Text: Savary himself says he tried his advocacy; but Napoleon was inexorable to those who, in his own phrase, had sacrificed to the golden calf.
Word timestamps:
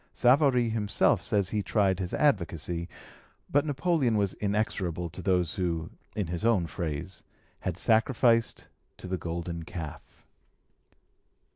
Savary 0.15 0.67
himself 0.69 1.21
says 1.21 1.49
he 1.49 1.61
tried 1.61 1.99
his 1.99 2.11
advocacy; 2.11 2.89
but 3.51 3.67
Napoleon 3.67 4.17
was 4.17 4.33
inexorable 4.33 5.11
to 5.11 5.21
those 5.21 5.53
who, 5.53 5.91
in 6.15 6.25
his 6.25 6.43
own 6.43 6.65
phrase, 6.65 7.21
had 7.59 7.77
sacrificed 7.77 8.67
to 8.97 9.05
the 9.05 9.19
golden 9.19 9.61
calf. 9.61 10.25